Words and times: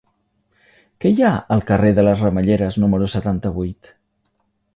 Què 1.03 1.11
hi 1.15 1.21
ha 1.27 1.33
al 1.57 1.61
carrer 1.67 1.91
de 1.99 2.07
les 2.09 2.25
Ramelleres 2.27 2.79
número 2.85 3.11
setanta-vuit? 3.17 3.93